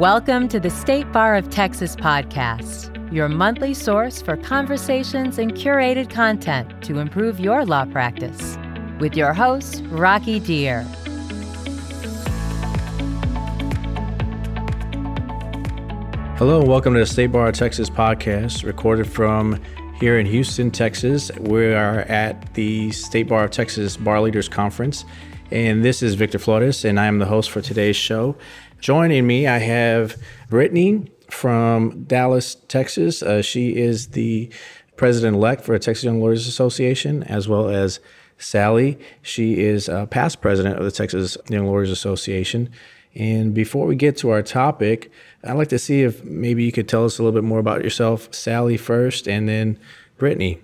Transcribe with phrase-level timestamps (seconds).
[0.00, 6.08] Welcome to the State Bar of Texas podcast, your monthly source for conversations and curated
[6.08, 8.56] content to improve your law practice.
[8.98, 10.84] With your host, Rocky Dhir.
[16.38, 19.62] Hello, and welcome to the State Bar of Texas podcast, recorded from
[19.96, 21.30] here in Houston, Texas.
[21.40, 25.04] We are at the State Bar of Texas Bar Leaders Conference,
[25.50, 28.36] and this is Victor Flores, and I am the host for today's show.
[28.80, 30.16] Joining me, I have
[30.48, 33.22] Brittany from Dallas, Texas.
[33.22, 34.50] Uh, she is the
[34.96, 38.00] president elect for Texas Young Lawyers Association, as well as
[38.38, 38.98] Sally.
[39.20, 42.70] She is uh, past president of the Texas Young Lawyers Association.
[43.14, 45.12] And before we get to our topic,
[45.44, 47.84] I'd like to see if maybe you could tell us a little bit more about
[47.84, 49.78] yourself, Sally first, and then
[50.16, 50.58] Brittany.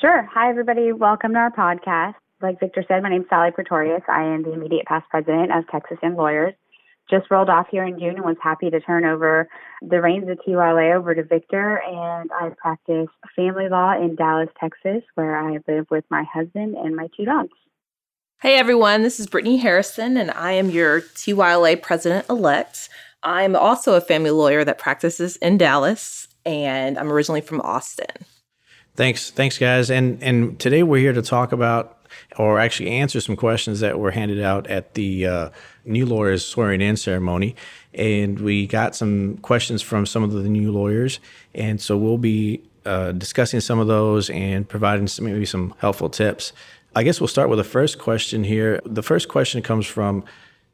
[0.00, 0.28] Sure.
[0.34, 0.90] Hi, everybody.
[0.90, 2.14] Welcome to our podcast.
[2.42, 4.02] Like Victor said, my name is Sally Pretorius.
[4.08, 6.54] I am the immediate past president of Texas Young Lawyers
[7.10, 9.48] just rolled off here in June and was happy to turn over
[9.82, 11.82] the reins of TYLA over to Victor.
[11.86, 16.94] And I practice family law in Dallas, Texas, where I live with my husband and
[16.94, 17.50] my two dogs.
[18.40, 22.88] Hey everyone, this is Brittany Harrison, and I am your TYLA president elect.
[23.22, 28.06] I'm also a family lawyer that practices in Dallas, and I'm originally from Austin.
[28.96, 29.90] Thanks, thanks, guys.
[29.90, 31.98] And and today we're here to talk about,
[32.36, 35.50] or actually answer some questions that were handed out at the uh,
[35.84, 37.56] new lawyers swearing in ceremony.
[37.94, 41.20] And we got some questions from some of the new lawyers.
[41.54, 46.08] And so we'll be uh, discussing some of those and providing some, maybe some helpful
[46.08, 46.52] tips.
[46.94, 48.80] I guess we'll start with the first question here.
[48.84, 50.24] The first question comes from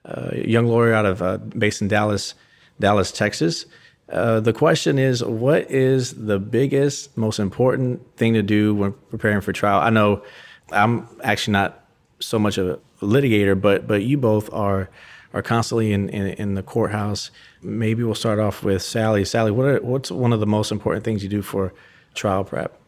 [0.04, 2.34] uh, a young lawyer out of uh, based in Dallas,
[2.80, 3.66] Dallas, Texas.
[4.08, 9.40] Uh, the question is, what is the biggest, most important thing to do when preparing
[9.40, 9.80] for trial?
[9.80, 10.22] I know
[10.72, 11.84] I'm actually not
[12.20, 14.88] so much a litigator, but but you both are
[15.34, 17.30] are constantly in, in, in the courthouse.
[17.62, 19.24] Maybe we'll start off with Sally.
[19.24, 21.74] Sally, what are, what's one of the most important things you do for
[22.14, 22.78] trial prep?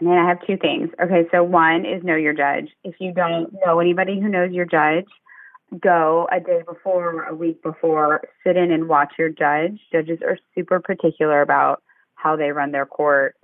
[0.00, 0.90] I mean, I have two things.
[1.02, 2.68] Okay, so one is know your judge.
[2.84, 5.06] If you don't know anybody who knows your judge,
[5.80, 9.80] go a day before, a week before, sit in and watch your judge.
[9.90, 11.82] Judges are super particular about
[12.14, 13.36] how they run their court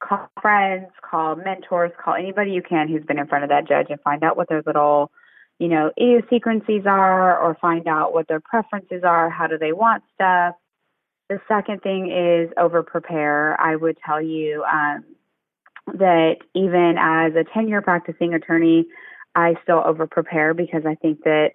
[0.00, 3.86] call friends, call mentors, call anybody you can who's been in front of that judge
[3.90, 5.10] and find out what their little,
[5.58, 10.02] you know, idiosyncrasies are or find out what their preferences are, how do they want
[10.14, 10.54] stuff.
[11.28, 13.60] The second thing is over prepare.
[13.60, 15.04] I would tell you um,
[15.94, 18.86] that even as a 10 year practicing attorney,
[19.34, 21.50] I still over prepare because I think that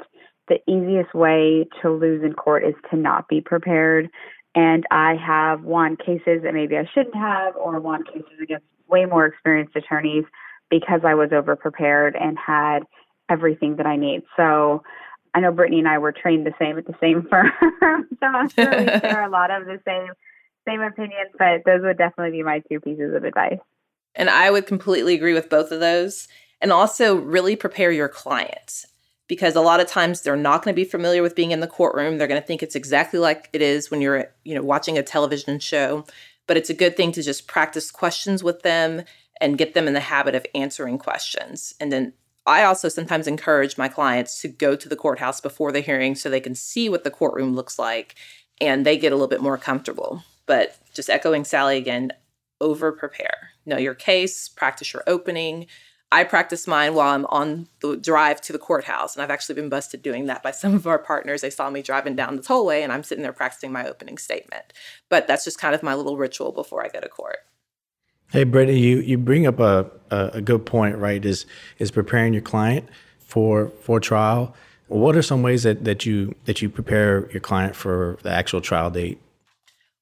[0.48, 4.10] the easiest way to lose in court is to not be prepared
[4.56, 9.06] and I have won cases that maybe I shouldn't have, or won cases against way
[9.06, 10.26] more experienced attorneys
[10.70, 12.80] because I was over prepared and had
[13.30, 14.24] everything that I need.
[14.38, 14.84] So
[15.34, 17.52] I know Brittany and I were trained the same at the same firm,
[18.20, 20.10] so I'm sure we share a lot of the same
[20.68, 21.32] same opinions.
[21.38, 23.60] But those would definitely be my two pieces of advice.
[24.16, 26.28] And I would completely agree with both of those.
[26.62, 28.86] And also, really prepare your clients
[29.28, 31.68] because a lot of times they're not going to be familiar with being in the
[31.68, 32.18] courtroom.
[32.18, 35.04] They're going to think it's exactly like it is when you're, you know, watching a
[35.04, 36.06] television show.
[36.46, 39.04] But it's a good thing to just practice questions with them
[39.40, 41.74] and get them in the habit of answering questions.
[41.80, 42.14] And then
[42.46, 46.30] I also sometimes encourage my clients to go to the courthouse before the hearing so
[46.30, 48.16] they can see what the courtroom looks like
[48.60, 50.24] and they get a little bit more comfortable.
[50.46, 52.12] But just echoing Sally again,
[52.60, 53.52] over prepare.
[53.66, 55.68] Know your case, practice your opening,
[56.14, 59.16] I practice mine while I'm on the drive to the courthouse.
[59.16, 61.42] And I've actually been busted doing that by some of our partners.
[61.42, 64.74] They saw me driving down the tollway and I'm sitting there practicing my opening statement.
[65.10, 67.38] But that's just kind of my little ritual before I go to court.
[68.32, 71.24] Hey, Brittany, you, you bring up a, a, a good point, right?
[71.24, 71.48] Is
[71.80, 72.88] is preparing your client
[73.20, 74.56] for for trial.
[74.88, 78.62] What are some ways that, that you that you prepare your client for the actual
[78.62, 79.20] trial date?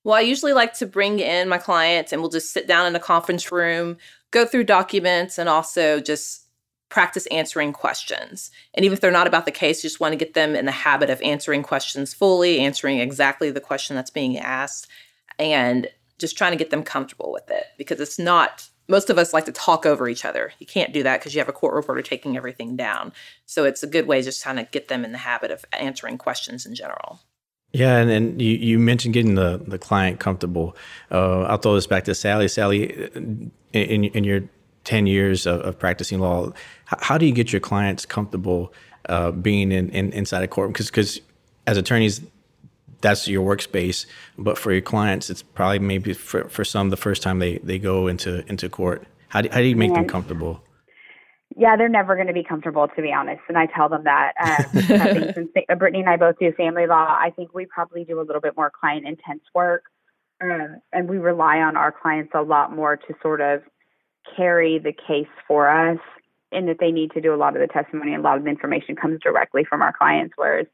[0.03, 2.95] Well, I usually like to bring in my clients and we'll just sit down in
[2.95, 3.97] a conference room
[4.31, 6.47] go through documents and also just
[6.89, 8.51] practice answering questions.
[8.73, 10.65] And even if they're not about the case, you just want to get them in
[10.65, 14.87] the habit of answering questions fully, answering exactly the question that's being asked,
[15.37, 15.87] and
[16.17, 19.45] just trying to get them comfortable with it because it's not most of us like
[19.45, 20.51] to talk over each other.
[20.59, 23.13] You can't do that because you have a court reporter taking everything down.
[23.45, 26.17] So it's a good way just kind of get them in the habit of answering
[26.17, 27.21] questions in general.
[27.73, 30.75] Yeah, and, and you, you mentioned getting the, the client comfortable.
[31.09, 32.47] Uh, I'll throw this back to Sally.
[32.47, 33.09] Sally,
[33.73, 34.43] in, in your
[34.83, 36.51] 10 years of, of practicing law,
[36.85, 38.73] how, how, do you get your clients comfortable
[39.07, 40.73] uh, being in, in, inside a courtroom?
[40.73, 41.21] Because
[41.65, 42.21] as attorneys,
[42.99, 44.05] that's your workspace.
[44.37, 47.79] But for your clients, it's probably maybe for, for some the first time they, they
[47.79, 49.03] go into into court.
[49.29, 50.61] How do, how do you make them comfortable?
[51.55, 53.41] Yeah, they're never going to be comfortable, to be honest.
[53.47, 54.33] And I tell them that.
[54.39, 58.23] Um, since Brittany and I both do family law, I think we probably do a
[58.23, 59.83] little bit more client intense work.
[60.41, 63.61] Um, and we rely on our clients a lot more to sort of
[64.35, 65.99] carry the case for us
[66.51, 68.43] in that they need to do a lot of the testimony and a lot of
[68.43, 70.65] the information comes directly from our clients, whereas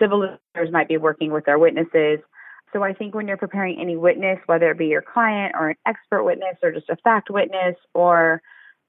[0.00, 2.20] civil lawyers might be working with their witnesses.
[2.72, 5.76] So I think when you're preparing any witness, whether it be your client or an
[5.86, 8.42] expert witness or just a fact witness or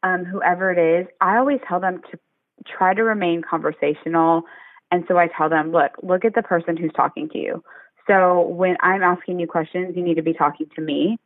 [0.03, 2.19] um, whoever it is, I always tell them to
[2.67, 4.43] try to remain conversational.
[4.91, 7.63] And so I tell them, look, look at the person who's talking to you.
[8.07, 11.17] So when I'm asking you questions, you need to be talking to me.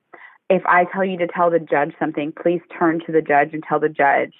[0.49, 3.63] If I tell you to tell the judge something, please turn to the judge and
[3.63, 4.33] tell the judge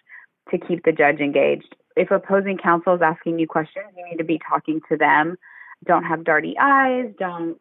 [0.51, 1.75] to keep the judge engaged.
[1.95, 5.37] If opposing counsel is asking you questions, you need to be talking to them.
[5.85, 7.13] Don't have darty eyes.
[7.17, 7.57] Don't,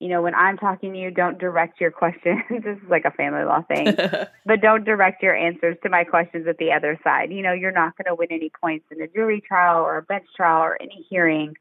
[0.00, 2.42] you know, when I'm talking to you, don't direct your questions.
[2.50, 3.94] this is like a family law thing,
[4.46, 7.30] but don't direct your answers to my questions at the other side.
[7.30, 10.02] You know, you're not going to win any points in a jury trial or a
[10.02, 11.54] bench trial or any hearing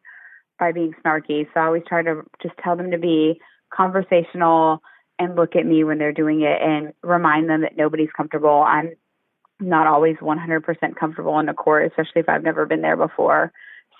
[0.57, 1.45] by being snarky.
[1.53, 3.39] So I always try to just tell them to be
[3.74, 4.81] conversational
[5.19, 8.63] and look at me when they're doing it and remind them that nobody's comfortable.
[8.65, 8.94] I'm
[9.59, 13.51] not always 100% comfortable in the court, especially if I've never been there before.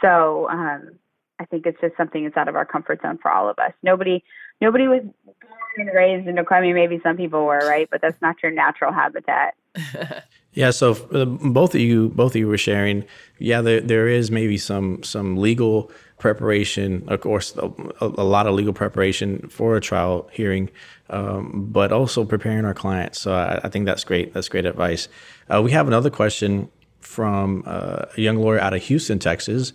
[0.02, 0.92] So um,
[1.40, 3.72] I think it's just something that's out of our comfort zone for all of us.
[3.82, 4.24] Nobody,
[4.62, 6.44] nobody was born and raised in a.
[6.52, 7.88] I mean, maybe some people were, right?
[7.90, 9.56] But that's not your natural habitat.
[10.54, 10.72] yeah.
[10.72, 13.06] So uh, both of you, both of you were sharing.
[13.38, 17.72] Yeah, there there is maybe some some legal preparation, of course, a,
[18.02, 20.70] a lot of legal preparation for a trial hearing,
[21.10, 23.22] um, but also preparing our clients.
[23.22, 24.34] So I, I, think that's great.
[24.34, 25.08] That's great advice.
[25.50, 26.70] Uh, we have another question
[27.00, 29.72] from uh, a young lawyer out of Houston, Texas.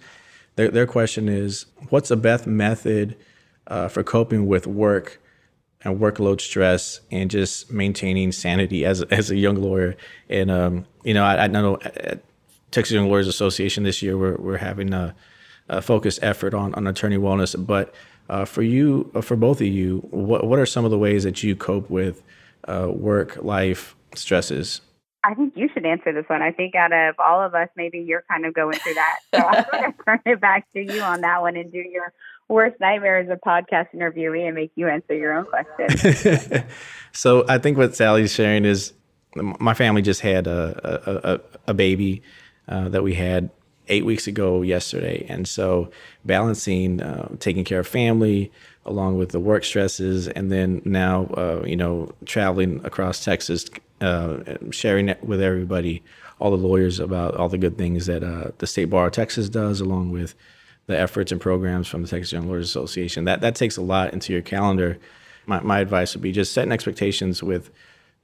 [0.56, 3.16] Their, their question is What's the best method
[3.66, 5.20] uh, for coping with work
[5.82, 9.96] and workload stress and just maintaining sanity as, as a young lawyer?
[10.28, 12.22] And, um, you know, I, I know at
[12.70, 15.14] Texas Young Lawyers Association this year, we're, we're having a,
[15.68, 17.54] a focused effort on, on attorney wellness.
[17.66, 17.94] But
[18.28, 21.24] uh, for you, uh, for both of you, what, what are some of the ways
[21.24, 22.22] that you cope with
[22.66, 24.80] uh, work life stresses?
[25.24, 26.42] I think you should answer this one.
[26.42, 29.18] I think out of all of us, maybe you're kind of going through that.
[29.34, 32.12] So I'm going to turn it back to you on that one and do your
[32.48, 36.66] worst nightmare as a podcast interviewee and make you answer your own question.
[37.12, 38.92] so I think what Sally's sharing is
[39.34, 42.22] my family just had a, a, a, a baby
[42.68, 43.50] uh, that we had
[43.88, 45.26] eight weeks ago yesterday.
[45.28, 45.90] And so
[46.24, 48.52] balancing uh, taking care of family
[48.86, 53.66] along with the work stresses and then now, uh, you know, traveling across Texas
[54.00, 56.02] uh, sharing it with everybody,
[56.38, 59.48] all the lawyers about all the good things that uh, the State Bar of Texas
[59.48, 60.34] does, along with
[60.86, 63.24] the efforts and programs from the Texas Young Lawyers Association.
[63.24, 64.98] That that takes a lot into your calendar.
[65.46, 67.70] My, my advice would be just setting expectations with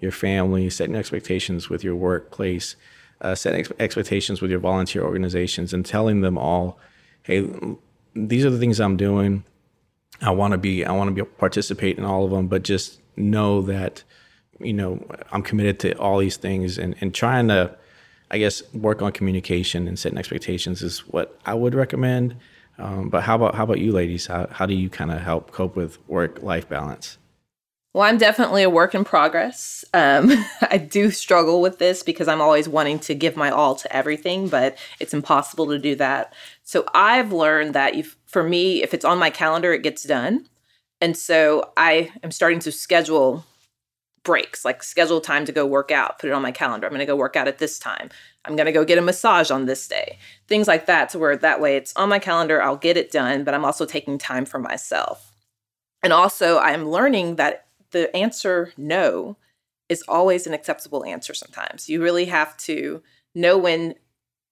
[0.01, 2.77] your family, setting expectations with your workplace,
[3.21, 6.79] uh, setting ex- expectations with your volunteer organizations, and telling them all,
[7.23, 7.49] "Hey,
[8.15, 9.45] these are the things I'm doing.
[10.23, 13.01] I want to be, I want to be participate in all of them, but just
[13.17, 14.05] know that."
[14.61, 17.77] you know, I'm committed to all these things and, and trying to,
[18.31, 22.37] I guess, work on communication and setting expectations is what I would recommend.
[22.79, 24.27] Um, but how about how about you, ladies?
[24.27, 27.19] How how do you kind of help cope with work life balance?
[27.93, 29.85] Well, I'm definitely a work in progress.
[29.93, 30.31] Um,
[30.63, 34.49] I do struggle with this because I'm always wanting to give my all to everything,
[34.49, 36.33] but it's impossible to do that.
[36.63, 40.47] So I've learned that if, for me, if it's on my calendar, it gets done.
[41.01, 43.45] And so I am starting to schedule
[44.23, 46.87] breaks, like schedule time to go work out, put it on my calendar.
[46.87, 48.11] I'm going to go work out at this time.
[48.45, 50.19] I'm going to go get a massage on this day.
[50.47, 53.43] Things like that, to where that way it's on my calendar, I'll get it done,
[53.45, 55.33] but I'm also taking time for myself.
[56.03, 59.37] And also, I'm learning that the answer no
[59.89, 61.89] is always an acceptable answer sometimes.
[61.89, 63.03] You really have to
[63.35, 63.95] know when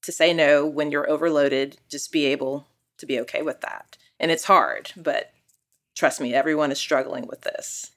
[0.03, 2.67] to say no when you're overloaded, just be able
[2.99, 3.97] to be okay with that.
[4.21, 5.33] And it's hard, but
[5.97, 7.93] trust me, everyone is struggling with this.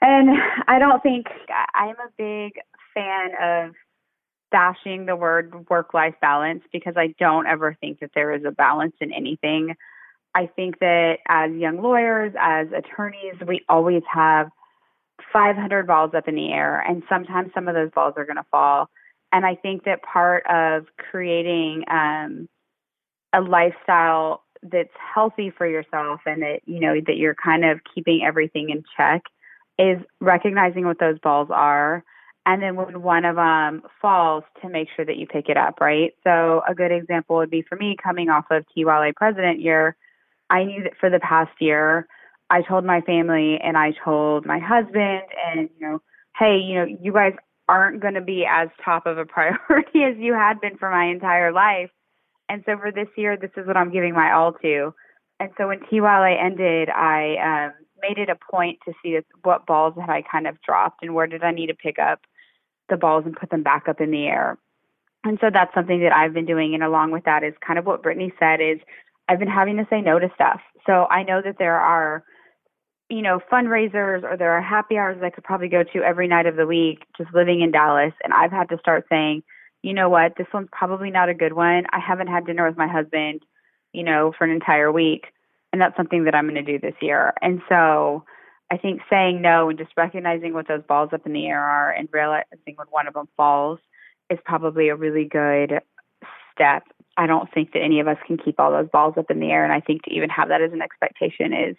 [0.00, 0.28] And
[0.68, 1.26] I don't think
[1.74, 2.52] I'm a big
[2.92, 3.74] fan of
[4.52, 8.52] dashing the word work life balance because I don't ever think that there is a
[8.52, 9.74] balance in anything.
[10.34, 14.48] I think that as young lawyers, as attorneys, we always have
[15.32, 18.46] 500 balls up in the air, and sometimes some of those balls are going to
[18.50, 18.88] fall.
[19.32, 22.48] And I think that part of creating um,
[23.32, 28.22] a lifestyle that's healthy for yourself and that you know that you're kind of keeping
[28.24, 29.22] everything in check
[29.78, 32.02] is recognizing what those balls are
[32.46, 35.80] and then when one of them falls to make sure that you pick it up
[35.80, 39.96] right so a good example would be for me coming off of TYLA president year
[40.48, 42.06] i knew that for the past year
[42.50, 46.02] i told my family and i told my husband and you know
[46.38, 47.32] hey you know you guys
[47.68, 51.06] aren't going to be as top of a priority as you had been for my
[51.06, 51.90] entire life.
[52.48, 54.94] And so for this year, this is what I'm giving my all to.
[55.40, 57.72] And so when TYLA ended, I um,
[58.02, 61.26] made it a point to see what balls had I kind of dropped and where
[61.26, 62.20] did I need to pick up
[62.90, 64.58] the balls and put them back up in the air.
[65.24, 66.74] And so that's something that I've been doing.
[66.74, 68.78] And along with that is kind of what Brittany said is
[69.26, 70.60] I've been having to say no to stuff.
[70.86, 72.22] So I know that there are,
[73.10, 76.46] you know, fundraisers or there are happy hours I could probably go to every night
[76.46, 78.12] of the week just living in Dallas.
[78.22, 79.42] And I've had to start saying,
[79.82, 81.84] you know what, this one's probably not a good one.
[81.92, 83.42] I haven't had dinner with my husband,
[83.92, 85.26] you know, for an entire week.
[85.72, 87.34] And that's something that I'm going to do this year.
[87.42, 88.24] And so
[88.70, 91.90] I think saying no and just recognizing what those balls up in the air are
[91.90, 93.78] and realizing when one of them falls
[94.30, 95.80] is probably a really good
[96.52, 96.84] step.
[97.16, 99.50] I don't think that any of us can keep all those balls up in the
[99.50, 99.64] air.
[99.64, 101.76] And I think to even have that as an expectation is,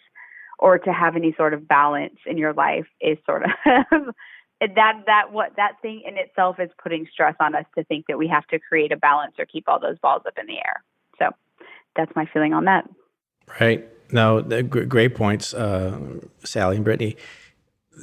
[0.59, 3.49] or to have any sort of balance in your life is sort of
[4.61, 8.17] that that what that thing in itself is putting stress on us to think that
[8.17, 10.83] we have to create a balance or keep all those balls up in the air.
[11.19, 11.29] So
[11.95, 12.89] that's my feeling on that.
[13.59, 13.87] Right.
[14.11, 15.99] No, great points, uh,
[16.43, 17.17] Sally and Brittany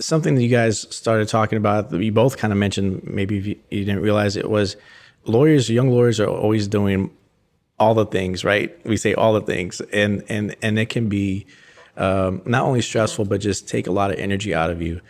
[0.01, 3.57] something that you guys started talking about that you both kind of mentioned maybe you,
[3.71, 4.77] you, didn't realize it was
[5.25, 7.11] lawyers young lawyers are always doing
[7.79, 11.47] all the things right we say all the things and and and it can be
[11.97, 15.01] um, not only stressful but just take a lot of energy out of you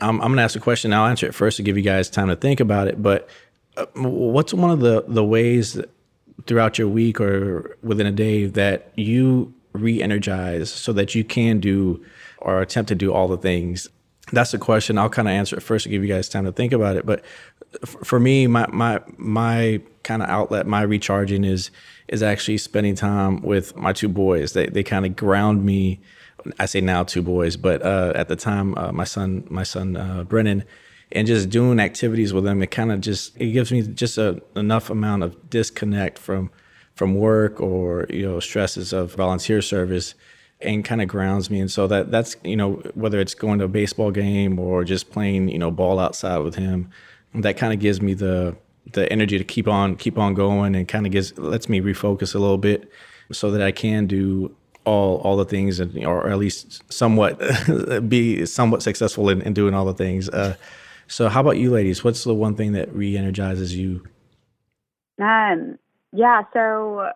[0.00, 2.10] i'm, I'm going to ask a question i'll answer it first to give you guys
[2.10, 3.28] time to think about it but
[3.76, 5.80] uh, what's one of the the ways
[6.46, 12.04] throughout your week or within a day that you re-energize so that you can do
[12.38, 13.88] or attempt to do all the things?
[14.32, 14.98] That's the question.
[14.98, 17.06] I'll kind of answer it first to give you guys time to think about it.
[17.06, 17.24] But
[17.84, 21.70] for me, my my my kind of outlet, my recharging is
[22.08, 24.52] is actually spending time with my two boys.
[24.52, 26.00] They they kind of ground me.
[26.58, 29.96] I say now two boys, but uh, at the time, uh, my son my son
[29.96, 30.64] uh, Brennan,
[31.12, 34.42] and just doing activities with them, it kind of just it gives me just a
[34.54, 36.50] enough amount of disconnect from
[36.94, 40.14] from work or you know stresses of volunteer service
[40.60, 41.60] and kind of grounds me.
[41.60, 45.10] And so that that's you know whether it's going to a baseball game or just
[45.10, 46.90] playing you know ball outside with him,
[47.34, 48.56] that kind of gives me the
[48.92, 52.34] the energy to keep on keep on going and kind of gives lets me refocus
[52.34, 52.90] a little bit
[53.32, 54.54] so that I can do
[54.84, 57.40] all all the things and or at least somewhat
[58.08, 60.28] be somewhat successful in, in doing all the things.
[60.28, 60.56] Uh,
[61.08, 62.04] so how about you ladies?
[62.04, 64.06] What's the one thing that re-energizes you?
[65.20, 65.78] Um
[66.12, 67.08] yeah, so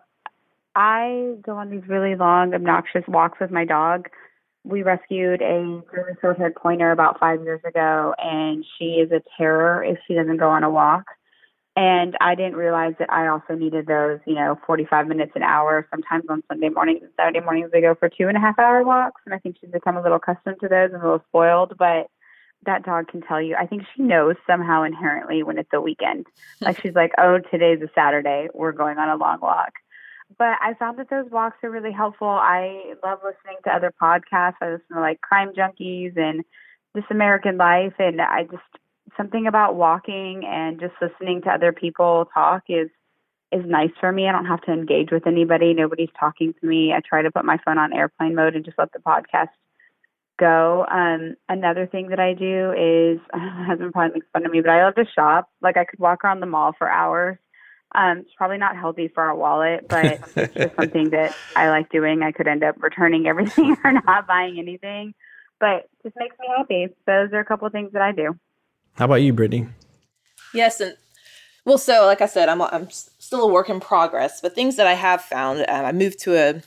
[0.75, 4.09] I go on these really long, obnoxious walks with my dog.
[4.63, 9.83] We rescued a German haired pointer about five years ago, and she is a terror
[9.83, 11.05] if she doesn't go on a walk.
[11.75, 15.87] And I didn't realize that I also needed those, you know, 45 minutes an hour.
[15.89, 18.83] Sometimes on Sunday mornings and Saturday mornings, we go for two and a half hour
[18.83, 19.21] walks.
[19.25, 21.77] And I think she's become a little accustomed to those and a little spoiled.
[21.79, 22.07] But
[22.65, 26.27] that dog can tell you, I think she knows somehow inherently when it's a weekend.
[26.61, 28.49] like she's like, oh, today's a Saturday.
[28.53, 29.71] We're going on a long walk
[30.37, 32.27] but I found that those walks are really helpful.
[32.27, 34.55] I love listening to other podcasts.
[34.61, 36.43] I listen to like Crime Junkies and
[36.93, 38.63] This American Life, and I just
[39.17, 42.89] something about walking and just listening to other people talk is
[43.51, 44.27] is nice for me.
[44.27, 45.73] I don't have to engage with anybody.
[45.73, 46.93] Nobody's talking to me.
[46.93, 49.49] I try to put my phone on airplane mode and just let the podcast
[50.39, 50.85] go.
[50.89, 54.69] Um, another thing that I do is my husband probably makes fun of me, but
[54.69, 55.49] I love to shop.
[55.61, 57.37] Like I could walk around the mall for hours
[57.93, 61.89] um, it's probably not healthy for our wallet, but it's just something that I like
[61.89, 62.23] doing.
[62.23, 65.13] I could end up returning everything or not buying anything,
[65.59, 66.87] but just makes me happy.
[67.05, 68.37] Those are a couple of things that I do.
[68.93, 69.67] How about you, Brittany?
[70.53, 70.95] Yes, and
[71.65, 74.87] well, so like I said, I'm I'm still a work in progress, but things that
[74.87, 75.65] I have found.
[75.67, 76.61] Um, I moved to a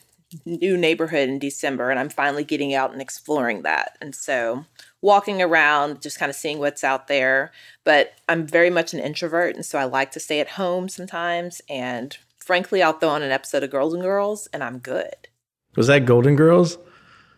[0.46, 3.96] new neighborhood in December, and I'm finally getting out and exploring that.
[4.00, 4.64] And so
[5.04, 7.52] walking around, just kind of seeing what's out there.
[7.84, 11.60] But I'm very much an introvert, and so I like to stay at home sometimes.
[11.68, 15.28] And frankly, I'll throw on an episode of Golden Girls, and I'm good.
[15.76, 16.78] Was that Golden Girls?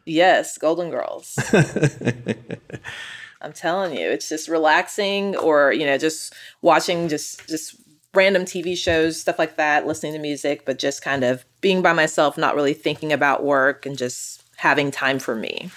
[0.04, 1.36] Yes, Golden Girls.
[3.42, 7.74] I'm telling you, it's just relaxing, or you know, just watching just just
[8.14, 11.92] random TV shows, stuff like that, listening to music, but just kind of being by
[11.92, 15.72] myself, not really thinking about work, and just having time for me.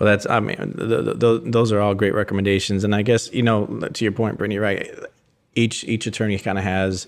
[0.00, 3.42] Well, that's I mean, the, the, those are all great recommendations, and I guess you
[3.42, 4.90] know to your point, Brittany, right?
[5.54, 7.06] Each each attorney kind of has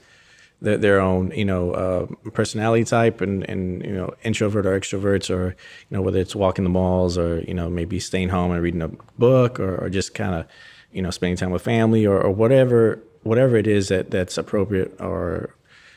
[0.60, 5.34] their, their own you know uh, personality type, and and you know introvert or extroverts,
[5.34, 5.56] or
[5.88, 8.82] you know whether it's walking the malls or you know maybe staying home and reading
[8.82, 10.46] a book, or, or just kind of
[10.92, 14.94] you know spending time with family, or, or whatever whatever it is that that's appropriate
[15.00, 15.54] or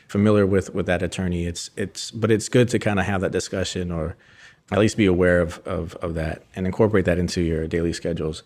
[0.08, 1.44] familiar with with that attorney.
[1.44, 4.16] It's it's but it's good to kind of have that discussion or
[4.72, 8.42] at least be aware of, of, of that and incorporate that into your daily schedules.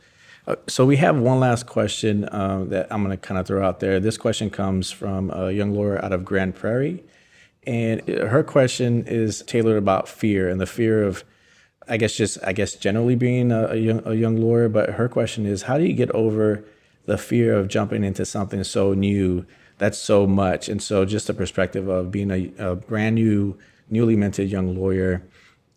[0.47, 3.67] Uh, so we have one last question uh, that I'm going to kind of throw
[3.67, 4.01] out there.
[4.01, 7.03] This question comes from a young lawyer out of Grand Prairie,
[7.67, 11.25] and her question is tailored about fear and the fear of,
[11.89, 14.69] I guess, just I guess generally being a, a young a young lawyer.
[14.69, 16.65] But her question is, how do you get over
[17.05, 19.45] the fear of jumping into something so new
[19.77, 20.71] that's so much?
[20.71, 23.59] And so, just the perspective of being a, a brand new,
[23.91, 25.23] newly minted young lawyer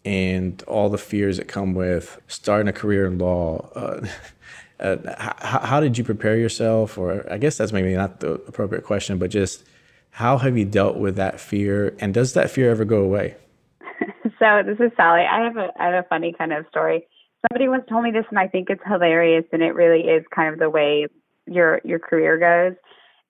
[0.06, 3.70] and all the fears that come with starting a career in law.
[3.76, 4.06] Uh,
[4.80, 6.98] uh, how, how, did you prepare yourself?
[6.98, 9.66] Or I guess that's maybe not the appropriate question, but just
[10.12, 11.96] how have you dealt with that fear?
[12.00, 13.36] And does that fear ever go away?
[14.40, 15.22] so this is Sally.
[15.22, 17.08] I have a I have a funny kind of story.
[17.50, 20.54] Somebody once told me this, and I think it's hilarious, and it really is kind
[20.54, 21.08] of the way
[21.46, 22.78] your your career goes.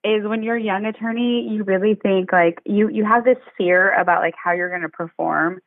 [0.04, 3.98] Is when you're a young attorney, you really think like you you have this fear
[3.98, 5.60] about like how you're going to perform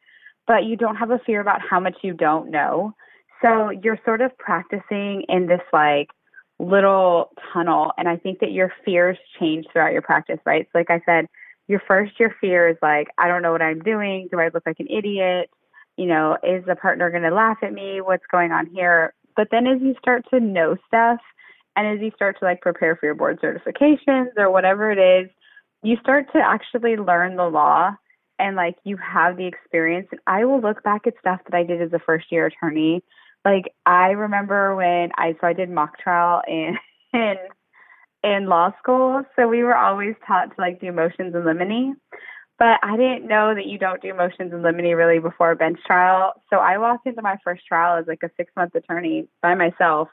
[0.47, 2.93] but you don't have a fear about how much you don't know.
[3.41, 6.09] So you're sort of practicing in this like
[6.59, 7.91] little tunnel.
[7.97, 10.67] And I think that your fears change throughout your practice, right?
[10.71, 11.27] So, like I said,
[11.67, 14.29] your first, your fear is like, I don't know what I'm doing.
[14.31, 15.49] Do I look like an idiot?
[15.97, 18.01] You know, is the partner going to laugh at me?
[18.01, 19.13] What's going on here?
[19.35, 21.19] But then as you start to know stuff
[21.75, 25.29] and as you start to like prepare for your board certifications or whatever it is,
[25.83, 27.91] you start to actually learn the law
[28.39, 31.63] and like you have the experience and I will look back at stuff that I
[31.63, 33.03] did as a first year attorney.
[33.45, 36.77] Like I remember when I so I did mock trial in
[37.13, 37.35] in
[38.23, 39.23] in law school.
[39.35, 41.97] So we were always taught to like do motions in limine.
[42.59, 45.79] But I didn't know that you don't do motions in limine really before a bench
[45.85, 46.33] trial.
[46.49, 50.09] So I walked into my first trial as like a six month attorney by myself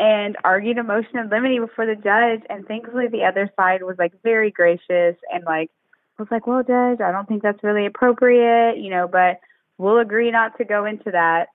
[0.00, 2.42] and argued a motion in limine before the judge.
[2.50, 5.70] And thankfully the other side was like very gracious and like
[6.18, 9.40] was like, well, Judge, I don't think that's really appropriate, you know, but
[9.78, 11.48] we'll agree not to go into that.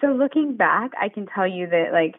[0.00, 2.16] So looking back, I can tell you that, like,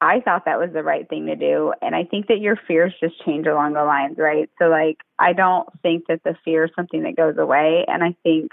[0.00, 1.74] I thought that was the right thing to do.
[1.82, 4.48] And I think that your fears just change along the lines, right?
[4.58, 7.84] So, like, I don't think that the fear is something that goes away.
[7.86, 8.52] And I think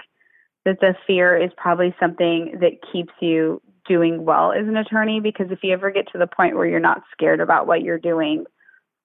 [0.66, 5.46] that the fear is probably something that keeps you doing well as an attorney because
[5.50, 8.44] if you ever get to the point where you're not scared about what you're doing,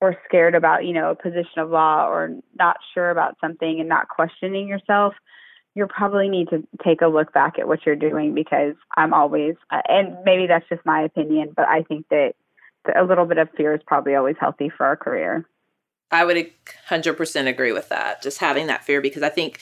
[0.01, 3.87] or scared about, you know, a position of law or not sure about something and
[3.87, 5.13] not questioning yourself,
[5.75, 9.55] you probably need to take a look back at what you're doing because I'm always,
[9.71, 12.33] uh, and maybe that's just my opinion, but I think that
[12.95, 15.47] a little bit of fear is probably always healthy for our career.
[16.11, 16.51] I would
[16.89, 18.21] 100% agree with that.
[18.21, 19.59] Just having that fear because I think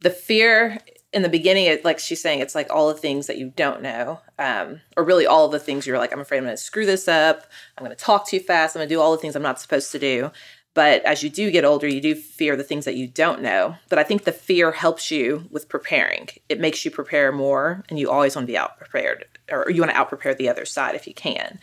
[0.00, 0.78] the fear
[1.14, 3.80] in the beginning, it, like she's saying, it's like all the things that you don't
[3.80, 6.84] know, um, or really all the things you're like, I'm afraid I'm going to screw
[6.84, 7.46] this up.
[7.78, 8.74] I'm going to talk too fast.
[8.74, 10.32] I'm going to do all the things I'm not supposed to do.
[10.74, 13.76] But as you do get older, you do fear the things that you don't know.
[13.88, 16.28] But I think the fear helps you with preparing.
[16.48, 19.80] It makes you prepare more, and you always want to be out prepared, or you
[19.80, 21.60] want to out prepare the other side if you can.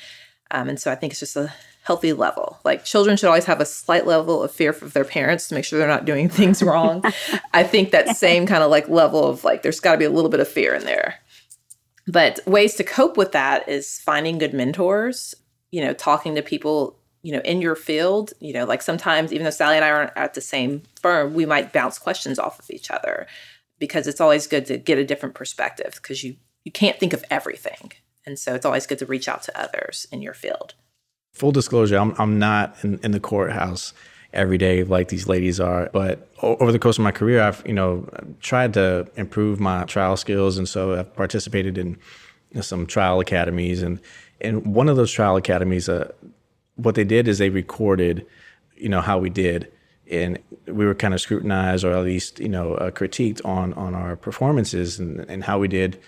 [0.50, 1.54] Um, and so I think it's just a
[1.84, 2.60] healthy level.
[2.64, 5.66] Like children should always have a slight level of fear of their parents to make
[5.66, 7.04] sure they're not doing things wrong.
[7.54, 10.10] I think that same kind of like level of like there's got to be a
[10.10, 11.16] little bit of fear in there.
[12.08, 15.36] But ways to cope with that is finding good mentors,
[15.72, 19.44] you know, talking to people, you know, in your field, you know, like sometimes even
[19.44, 22.70] though Sally and I aren't at the same firm, we might bounce questions off of
[22.70, 23.28] each other
[23.80, 27.26] because it's always good to get a different perspective because you you can't think of
[27.32, 27.92] everything.
[28.24, 30.76] And so it's always good to reach out to others in your field
[31.32, 33.94] full disclosure, I'm I'm not in, in the courthouse
[34.34, 35.90] every day like these ladies are.
[35.92, 38.08] But over the course of my career, I've you know
[38.40, 41.98] tried to improve my trial skills, and so I've participated in
[42.62, 44.00] some trial academies, and
[44.40, 46.12] and one of those trial academies, uh,
[46.76, 48.26] what they did is they recorded,
[48.76, 49.72] you know, how we did.
[50.10, 53.96] And we were kind of scrutinized, or at least you know, uh, critiqued on on
[53.96, 56.00] our performances and, and how we did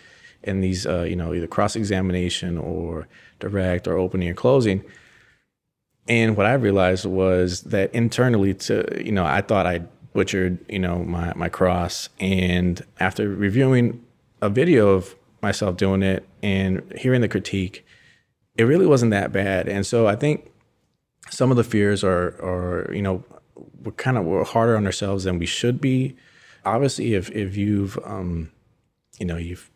[0.44, 3.08] in these, uh, you know, either cross examination or
[3.40, 4.84] direct or opening or closing
[6.08, 9.80] and what I realized was that internally, to you know, I thought I
[10.14, 14.04] butchered you know my my cross, and after reviewing
[14.42, 17.86] a video of myself doing it and hearing the critique,
[18.58, 19.68] it really wasn't that bad.
[19.68, 20.52] And so I think
[21.30, 23.24] some of the fears are are you know
[23.82, 26.16] we're kind of we're harder on ourselves than we should be.
[26.66, 28.52] Obviously, if if you've um,
[29.20, 29.70] you know you've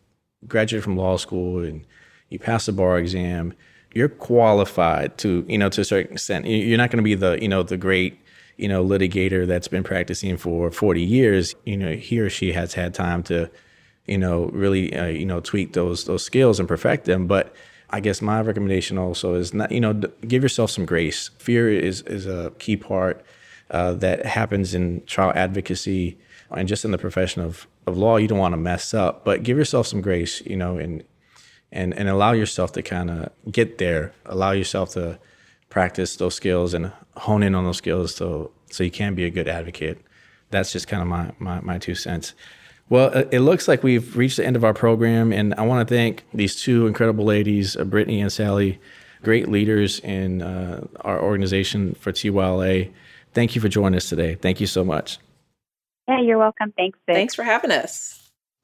[0.46, 1.86] graduated from law school and
[2.28, 3.54] you pass the bar exam
[3.92, 6.46] you're qualified to you know to a certain extent.
[6.46, 8.20] You're not going to be the you know the great
[8.56, 11.54] you know litigator that's been practicing for 40 years.
[11.64, 13.50] You know he or she has had time to
[14.06, 17.26] you know really uh, you know tweak those those skills and perfect them.
[17.26, 17.54] But
[17.90, 21.30] i guess my recommendation also is not you know give yourself some grace.
[21.38, 23.24] Fear is is a key part
[23.70, 26.18] uh, that happens in trial advocacy
[26.50, 28.16] and just in the profession of, of law.
[28.16, 31.02] You don't want to mess up but give yourself some grace you know and
[31.72, 34.12] and and allow yourself to kind of get there.
[34.26, 35.18] Allow yourself to
[35.68, 39.30] practice those skills and hone in on those skills so so you can be a
[39.30, 40.00] good advocate.
[40.50, 42.34] That's just kind of my my, my two cents.
[42.90, 45.94] Well, it looks like we've reached the end of our program, and I want to
[45.94, 48.80] thank these two incredible ladies, uh, Brittany and Sally,
[49.22, 52.90] great leaders in uh, our organization for TYLA.
[53.34, 54.36] Thank you for joining us today.
[54.36, 55.18] Thank you so much.
[56.08, 56.72] Yeah, you're welcome.
[56.78, 56.98] Thanks.
[57.06, 57.14] Vic.
[57.14, 58.17] Thanks for having us.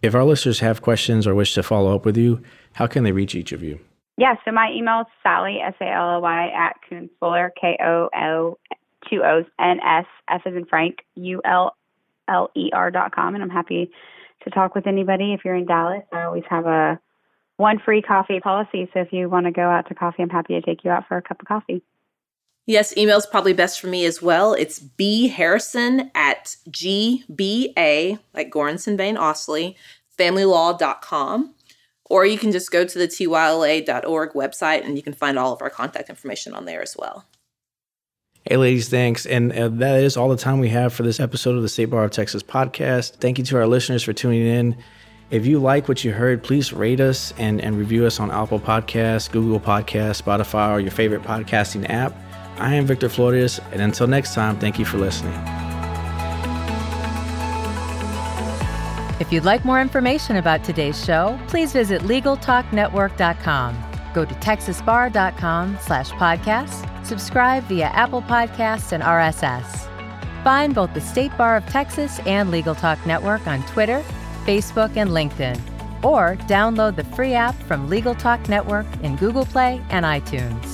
[0.04, 2.42] If our listeners have questions or wish to follow up with you,
[2.74, 3.80] how can they reach each of you?
[4.18, 8.10] Yeah, so my email is Sally, S A L L Y, at Koonsfuller, K O
[8.14, 8.58] L,
[9.08, 11.74] two O's, N S, F as in Frank, U L
[12.28, 13.34] L E R dot com.
[13.34, 13.90] And I'm happy
[14.42, 15.32] to talk with anybody.
[15.32, 17.00] If you're in Dallas, I always have a
[17.56, 18.90] one free coffee policy.
[18.92, 21.08] So if you want to go out to coffee, I'm happy to take you out
[21.08, 21.82] for a cup of coffee.
[22.66, 24.54] Yes, email's probably best for me as well.
[24.54, 29.74] It's B Harrison at GBA, like Goranson Bain Ausley,
[30.18, 31.54] familylaw.com.
[32.06, 35.62] Or you can just go to the tyla.org website and you can find all of
[35.62, 37.26] our contact information on there as well.
[38.44, 39.24] Hey, ladies, thanks.
[39.24, 41.86] And uh, that is all the time we have for this episode of the State
[41.86, 43.16] Bar of Texas podcast.
[43.16, 44.76] Thank you to our listeners for tuning in.
[45.30, 48.60] If you like what you heard, please rate us and, and review us on Apple
[48.60, 52.14] Podcasts, Google Podcasts, Spotify, or your favorite podcasting app.
[52.58, 55.34] I am Victor Flores, and until next time, thank you for listening.
[59.20, 63.84] If you'd like more information about today's show, please visit LegalTalkNetwork.com.
[64.12, 69.90] Go to texasbar.com slash podcast, subscribe via Apple Podcasts and RSS.
[70.44, 74.04] Find both the State Bar of Texas and Legal Talk Network on Twitter,
[74.44, 75.58] Facebook, and LinkedIn,
[76.04, 80.73] or download the free app from Legal Talk Network in Google Play and iTunes.